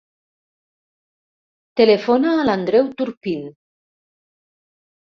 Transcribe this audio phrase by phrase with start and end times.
[1.83, 3.49] Telefona a l'Andreu Turpin.